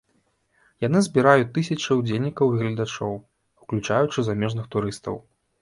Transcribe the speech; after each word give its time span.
Яны 0.85 1.01
збіраюць 1.07 1.49
тысячы 1.57 1.97
ўдзельнікаў 1.99 2.47
і 2.55 2.59
гледачоў, 2.63 3.13
уключаючы 3.67 4.19
замежных 4.31 4.65
турыстаў. 4.75 5.15